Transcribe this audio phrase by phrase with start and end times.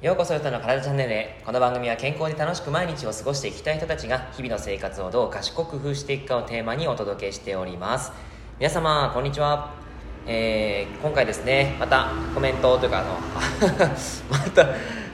[0.00, 8.10] ようこそよたの体チャンネルへこの番組は健康で楽しく毎日を過ごしていきたい人たちが日々の生活をどう賢く工夫していくかをテーマにお届けしております。
[8.58, 9.74] 皆様こんにちは、
[10.26, 13.18] えー、今回ですねまたコメントというかあの
[14.30, 14.66] また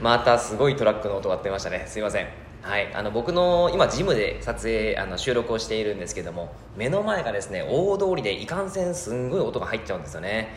[0.00, 1.84] またすごいトラックの音が鳴ってましたね。
[1.86, 2.43] すいません。
[2.64, 10.48] はい、あの僕の今ジムで撮影あの収録をしているんですけども目の前がですね大通りでいかんせんすんごい音が入っちゃうんですよね。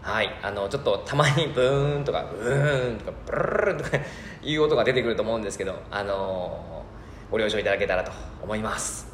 [0.00, 0.30] はい。
[0.44, 3.98] あのちょっとたまにブーンとかブーンとかブルルルとか
[4.44, 6.84] いう音が出てくると思うんですけどあの
[7.32, 8.12] ご了承いただけたらと
[8.44, 9.08] 思います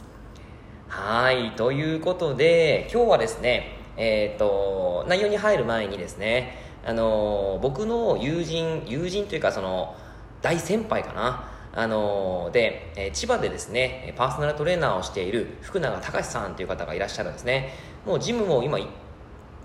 [0.88, 9.96] はいということで今日はですねえっ、ー、と内容に入る前にですねあの僕の友人友人というかその
[10.42, 17.74] 大先輩かなあので、え千葉でですねパーソナルトレーナーをしている福永隆さんという方がいらっしゃるんですね。
[18.06, 18.78] もうジムも今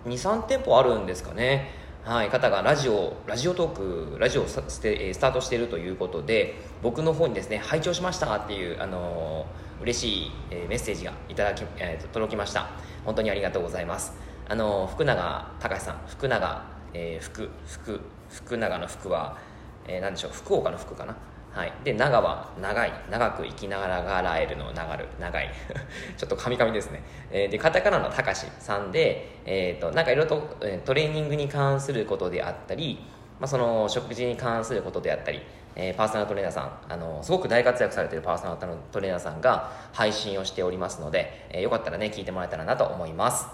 [0.05, 1.72] 23店舗あるんですかね。
[2.08, 12.69] はい方がラジオラジオトークラジオをステスタートしているということで僕の方にですね拝聴しましたっていうあのー、嬉しい、え、メッセージがいただき、えー、届きました。
[13.03, 14.13] 本当にありがとうございます。
[14.47, 19.38] あのー、福永隆さん福永、えー、福福福永の福は、
[19.85, 21.13] えー、何でしょう福岡の福かな？
[21.58, 22.94] はい、で長は長い。
[23.09, 25.08] 長く生きながらがらえるの長る。
[25.19, 25.50] 長い。
[26.16, 33.03] ちょっとカミカミですね、えー、でカタカナのたかしさんで、えーと、なんかいろいろとトレーニングに関することであったり、
[33.39, 35.41] まあ、その食事に関することであったり、
[35.75, 36.72] えー、パーソナルトレーナーさん。
[36.89, 38.59] あのすごく大活躍されてるパーソナル
[38.91, 43.47] トレーナーさんが配信をしておりますので、えー、よかったらね聞いてもらえたらなと思います。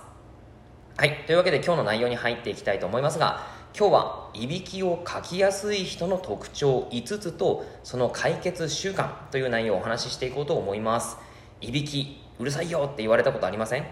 [0.97, 1.23] はい。
[1.25, 11.17] というわけで今日の内容に入っていきたいと思いますが今日はいびきをかきやすい人の特徴5つとその解決習慣という内容をお話ししていこうと思います。
[11.59, 13.85] いびきうるさいよって言われたことありません、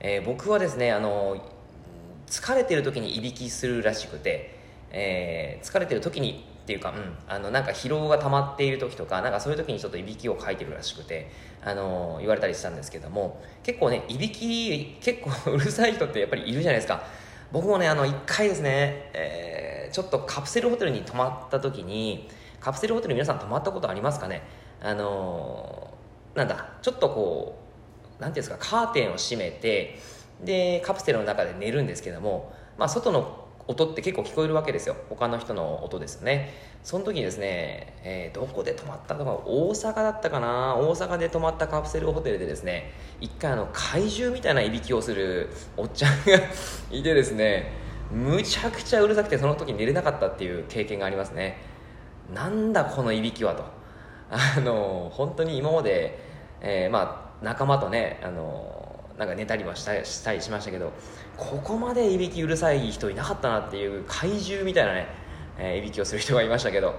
[0.00, 1.42] えー、僕はですねあの
[2.26, 4.58] 疲れてる時にいびきするらしくて、
[4.90, 11.30] えー、疲れてる時にっていうか、うん、あのなんか疲労が溜まっている時とかなんかそういう時にちょっといびきをかいてるらしくて、
[11.64, 17.23] あの言われたりしたんですけども結構ねいびき結構うるさい人ってやっぱりいるじゃないですか。
[17.54, 22.28] 僕もねあの1回ですね、えー、ちょっとカプセルホテルに泊まった時に
[22.58, 24.42] カプセルホテル皆さん泊まったことありますかね？
[24.82, 27.56] あのー、なんだちょっとこ
[28.18, 30.00] う何ていうんですかカーテンを閉めて
[30.44, 34.96] でカプセルの中で寝るんですけども、まあ、外の音って結構聞こえるわけですよ。
[35.08, 36.52] 他の人の音ですよね。
[36.82, 40.76] その時にですね、えー、どこで泊まったのか大阪だったかな？
[40.76, 45.48] 大阪で泊まったカプセルホテルでですね一回あの怪獣みたいないびきをする
[45.78, 46.34] おっちゃんが
[46.92, 47.72] いてですね
[48.10, 51.56] むちゃくちゃうるさくてその時寝れなかったっていう経験がありますね。
[52.34, 53.64] なんだこのいびきはと。
[54.30, 56.18] あの本当に今まで、
[56.60, 58.84] えー、まあ仲間とねあの
[59.18, 60.92] なんか寝たりはしたしたりしましたけど
[61.36, 65.08] ここまでいびきうるさい人いなかったなっていう怪獣みたいなね、
[65.58, 66.94] えー、いびきをする人がいましたけど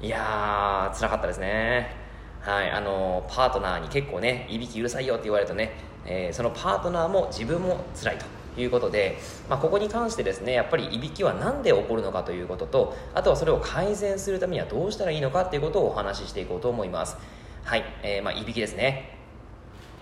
[0.00, 1.94] いやー辛かったですね。
[2.40, 5.72] はいあのパートナーに結構ねいびきうるさいよって言われるとね、
[6.06, 9.18] えー、そのパートナーも自分も辛いということで、
[9.48, 17.18] まあ、ここに関してですねやっぱりいびきは何で起こるのかということとあとはそれを改善するためにはどうしたらいいのかっていうことをお話ししていこうと思います。
[17.64, 19.18] はい、えー、まあ、いびきですね。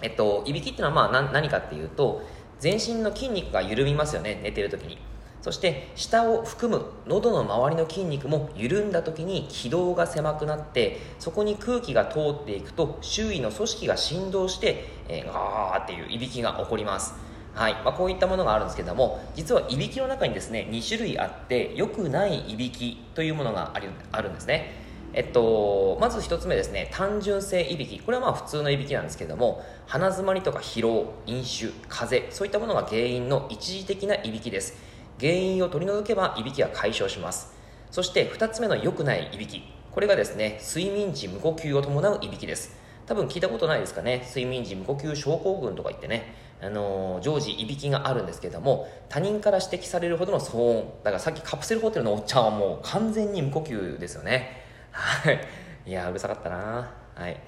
[0.00, 2.22] えっと、いびきっていうのはまあ何かっていうと
[2.60, 4.40] 全身の筋肉が緩みますよね。
[4.42, 4.98] 寝てる時に。
[5.40, 17.14] そして下を含む喉の周りの筋肉も緩んだ時に気道が狭くなってそこに空気が通っていくと周囲の組織が振動して、えー、ガーっていういびきが起こります。
[17.54, 17.74] はい。
[17.84, 23.72] まあ、こういったものがあるんですけども実はいびきの中にですね2種類あって良くないいびきというものが
[24.12, 24.87] あるんですね。
[25.14, 27.98] えっと、まず1つ目ですね単純性いびき。
[27.98, 34.76] これはまあ普通のいびきなんですけども鼻詰まりとか疲労飲酒風邪そういったものが原因の一時的ないびきです。
[35.18, 37.52] 原因を取り除けばいびきは解消します。
[37.90, 39.62] そして2つ目の良くないいびき。
[39.90, 42.76] これがですね睡眠時無呼吸を伴ういびきです。
[43.06, 44.22] 多分聞いたことないですかね？
[44.28, 50.92] 睡眠時無呼吸症候群とか言ってねあのー、常時いびきがあるんですけども他人から指摘されるほどの騒音。
[51.02, 54.67] だからさっきカプセルホテルのおっちゃんはもう完全に無呼吸ですよね。
[54.98, 55.40] はい。
[55.86, 56.90] いや、うるさかったな。
[57.14, 57.40] はい。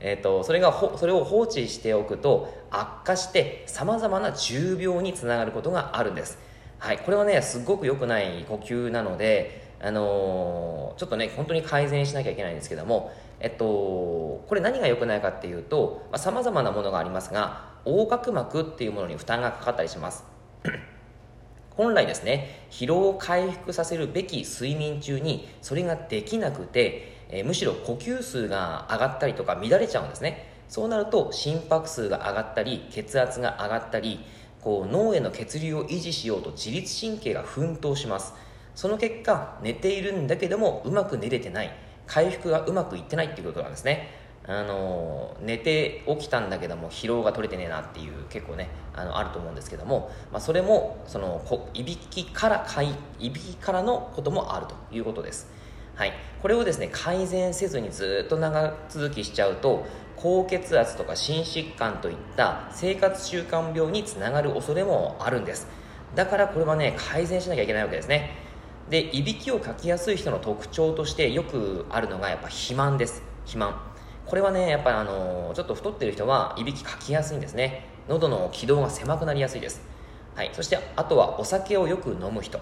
[0.00, 6.38] えっ、ー、と、それがそれを放置しておくと悪化して様々な重病につながることがあるんです。
[6.78, 6.98] はい。
[6.98, 13.10] これはね、すごく良くない呼吸なので、あのー、ちょっとね、本当に改善しなきゃいけないんですけども、
[13.40, 20.24] えっと、これ何が良くないかっていうと、まあ、様々なものがありますが、横隔膜っていうものに負担がかかったりします。
[21.78, 30.50] 本来ですね疲労を回復させるべき睡眠中にそれができなくて、えー、むしろ呼吸数が上がったりとか乱れちゃうんですね。
[30.68, 34.18] そうなると心拍数が上がったり血圧が上がったり
[34.60, 38.34] こう脳への血流を維持しようと自律神経が奮闘します。
[38.74, 41.70] その結果寝ているんだけどもうまく寝れてない。
[42.08, 44.17] 回復がうまくいってないっていうことなんですね。
[44.48, 55.50] あの寝て起きたんだけども疲労が取れてねえなっていう結構ねあのあると思うんですけども、まあ、それもそのこいびきからかいいびきからのこともあるということです。
[55.96, 59.84] はい、これをですね改善せずにずっと長続きしちゃうと
[60.16, 65.66] 高血圧とか心疾患といった生活習慣病につながる恐れもあるんです。
[66.14, 68.30] だからこれはね改善しなきゃいけないわけですね。
[68.88, 73.22] でいびきをかきやすい人の特徴としてよくあるのがやっぱ肥満です。
[73.44, 73.87] 肥満。
[74.28, 77.86] これはねやっぱりあのちょっと太ってる人はいびきかきやすいんですね。
[78.08, 79.80] 喉の気道が狭くなりやすいです。
[80.34, 80.50] はい。
[80.52, 82.60] そしてあとはお酒をよく飲む人、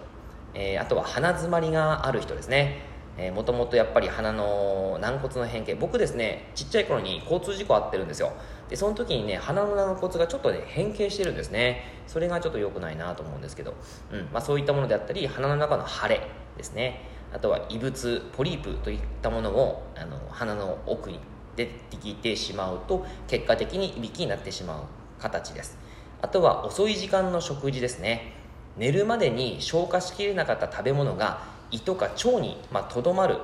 [0.54, 2.94] えー、あとは鼻づまりがある人ですね。
[3.34, 5.74] もともとやっぱり鼻の軟骨の変形。
[5.74, 8.32] 僕ですねちっちゃい頃に交通事故あってるんですよ。
[8.68, 12.02] でその時にね鼻の軟骨がちょっとね変形してるんですね。
[12.06, 13.74] それがちょっと良くないなと思うんですけど、
[14.12, 14.28] うん。
[14.32, 16.20] まあ、そういったものであったり鼻の中の腫れ
[16.56, 17.00] ですね。
[17.32, 21.18] あとは異物ポリープといったものをあの鼻の奥に
[21.56, 24.82] 出てきてしまうと結果的にいびきになってしまう
[25.20, 25.78] 形です。
[26.22, 28.32] あとは遅い時間の食事ですね。
[28.76, 32.58] 寝るまでに消化しきれなかった食べ物が胃とか腸に
[32.90, 33.38] とど、ままる、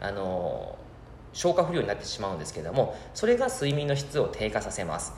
[0.00, 0.78] あの
[1.32, 5.14] 消化不良になってしまうんですけどもそれが睡眠の質を低下させます。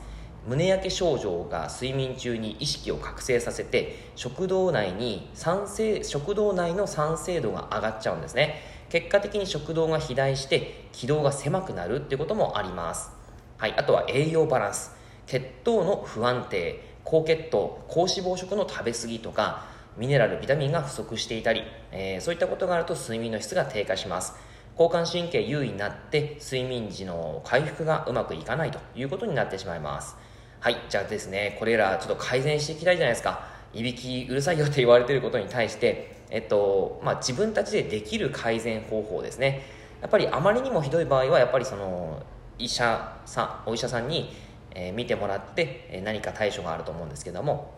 [0.47, 8.61] 胸焼け症状が睡眠中に意識を覚醒させて食道内に酸性食道内の酸性度が上がっちゃうんですね。
[8.89, 13.11] 結果的に食道が肥大して気道が狭くなるっていうこともあります。
[13.57, 14.91] はいあとは栄養バランス。
[15.27, 24.33] 血糖の不安定高血糖高脂肪食の食べ過ぎとかミネラルビタミンが不足していたり、えー、そういったことがあると睡眠の質が低下します。
[24.79, 30.15] 交感神経優位になって睡眠時の回復がうまくいかないということになってしまいます。
[30.61, 33.58] はいじゃあですねこれらちょっと改善していきたいじゃないですか。
[33.73, 39.63] いびきうるさいよって言われてることに対してえっとまあ、自分たちでできる改善方法ですね。
[40.01, 42.21] やっぱりあまりにもひどい場合はやっぱりその
[42.57, 44.31] 医者さんお医者さんに、
[44.71, 47.73] えー、見てもらって、えー、何か対処があると思うんですけども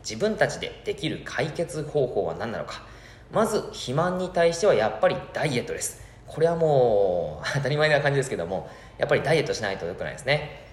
[0.00, 2.82] 自分たちでできる解決方法は何なのか。
[3.32, 6.02] まず肥満に対してはやっぱりダイエットです。
[6.26, 10.67] これはもう当たり前な感じですけどもやっぱりダイエットしないと良くないですね。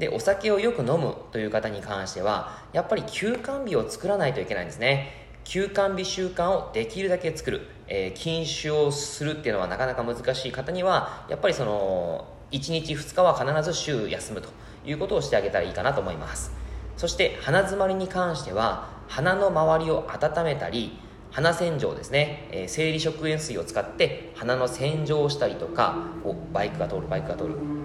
[0.00, 5.28] でお酒をよく飲むという方に関してはやっぱり休館日を作らないといけないんですね。
[5.44, 14.48] 休館日習慣をできるだけ作る、えー、禁酒をするっていうのはなかなか難しい方にはやっぱりその1日2日は必ず週休むと
[14.86, 16.50] いうことをしてあげたらいいかなと思います。
[16.96, 20.98] そして鼻づまりに関しては鼻の周りを温めたり
[21.30, 27.79] 鼻洗浄ですね、えー、生理食塩水を使って鼻の洗浄をしたりとかおバイクが通るバイクが通る。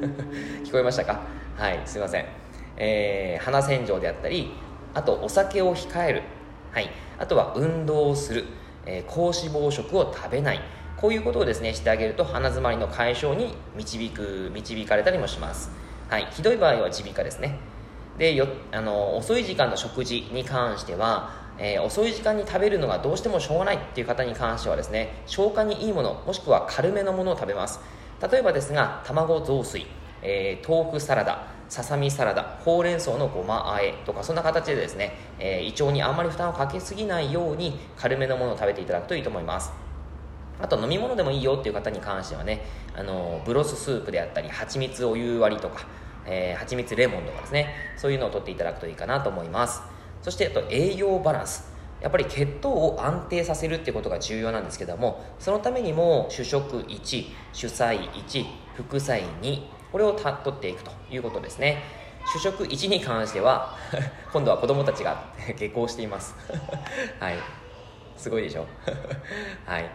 [0.64, 1.20] 聞こえましたか？
[1.56, 2.26] はいすいません、
[2.76, 4.52] えー、鼻洗浄であったり
[4.92, 6.22] あとお酒を控える、
[6.72, 8.44] はい、あとは運動をする、
[8.86, 10.60] えー、高脂肪食を食べない。
[10.96, 15.70] こういうことをですねしてあげると鼻づまりの解消に導く導かれたりもします、
[16.08, 17.58] はい、ひどい場合は耳鼻科ですね。
[18.16, 27.80] でよあの遅い時間の食事に関しては、えー、遅い時間に食べるのがどうしてもしょうがないっていう方に関してはですね消化にいいものもしくは軽めのものを食べます。
[28.20, 29.86] 例えばですが卵雑炊、
[30.22, 39.72] えー、豆腐サラダささみサラダほうれん草のごまあえとかそんな形でですね、えー、胃腸にあんまり負担をかけすぎないように軽めのものを食べていただくといいと思います。
[40.60, 45.84] あと飲み物でもいいよっていう方に関してはねあのブロススープであったり蜂蜜お湯割りとか
[46.26, 49.82] えー、蜂蜜レモンとかですねそういうのを取っていただくといいかなと思います。
[50.22, 51.73] そしてあと栄養バランス。
[52.04, 58.44] やっぱり血糖を安定させるってことが重要なんですけどもそのためにも主食1主菜1
[58.74, 61.82] 副菜2これをた取っていくということですね。
[62.26, 63.74] 主食1に関しては
[64.32, 66.34] 今度は子供たちが下校しています。
[67.20, 67.36] はい。
[68.18, 68.66] すごいでしょ？
[69.64, 69.90] はい、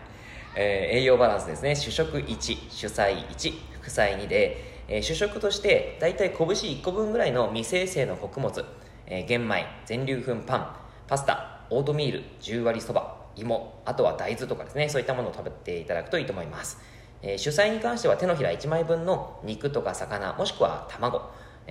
[0.55, 1.75] えー、栄養バランスですね。
[1.75, 8.65] 主食1主菜1副菜2でえ、主食として大体拳1個分ぐらいの未生成の穀物、
[9.05, 10.75] えー、玄米全粒粉パン
[11.07, 16.79] パスタオートミール10割そば芋あとは大豆とかですねそういったものを食べていただくといいと思います、
[17.21, 21.21] えー、主菜に関しては手のひら1枚分の肉とか魚もしくは卵。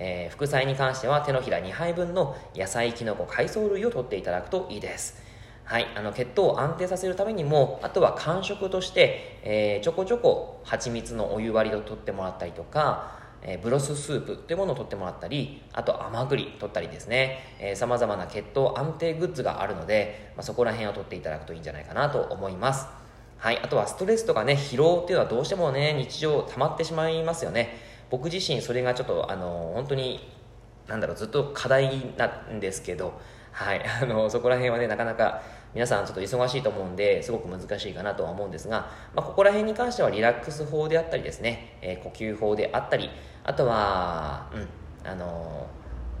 [0.01, 5.21] えー、副菜に関しては手のひら2杯分の野菜きのこ海藻類を取っていただくといいです。
[5.65, 17.73] はい、あの血糖を安定させるためにもあとは間食として、えー、ちょこちょこ蜂蜜のお湯割りを取ってもらったりとか、えー、ブロススープというものを取ってもらったりあと甘栗取ったりですね。
[17.75, 22.87] さまざまな血糖安定グッズがあるので、まあ、そこら辺を取っていただくといいんじゃないかなと思います。
[23.37, 27.77] はい、あとはストレスとかね疲労っていうのはどうしてもね日常溜まってしまいますよね。
[28.09, 30.19] 僕自身それがちょっとあの本当に
[30.87, 33.13] なんだろうずっと課題なんですけど
[33.51, 33.81] はい。
[34.01, 35.41] あのそこら辺はねなかなか
[35.73, 43.09] 皆さんちょっと忙しいと思うんですごく難しいかなとは思うんですが、まあ、ここら辺に関してはリラックス法であったりですね、えー、呼吸法であったり
[43.43, 44.67] あとはうん
[45.07, 45.67] あの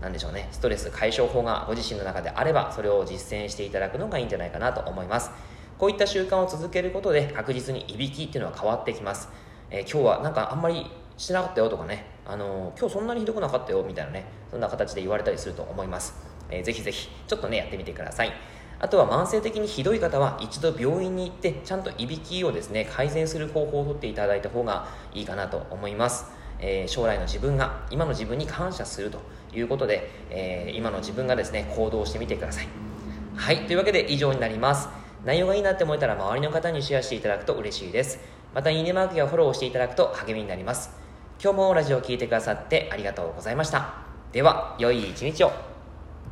[0.01, 5.31] なんでしょうねストレス解消法がご自身の中であればそれを実践していただくのがいいんじゃないかなと思います。
[5.79, 9.29] こういった習慣を続けることで確実にいびきっていうのは変わってきます、
[9.71, 10.85] えー、今日はなんかあんまり
[11.17, 16.13] してなかったよとかね、あの、今日そんなにひどくなかったよみたいなねそんな形で言われたりすると思います、
[16.49, 18.31] えー、ぜひぜひちょっとねやってみてください。
[18.81, 26.27] あとは慢性的にひどい方は一度病院に行ってちゃんといびきをですね改善する方法をとっていただいた方がいいかなと思います、
[26.59, 29.19] えー、将来の自分が今の自分に感謝すると
[29.53, 32.67] いうことで、えー、今の自分がですね行動してみてください。
[33.35, 34.87] はいというわけで以上になります。
[35.25, 38.19] 内容がいいなって思えたら周りの方にシェアしていただくと嬉しいです。
[38.55, 40.91] またいいねマークやフォローをしていただくと励みになります。
[41.43, 43.93] 今日もラジオを聴いてくださってありがとうございました。
[44.31, 45.68] では良い一日を。